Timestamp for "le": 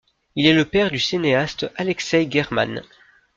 0.53-0.65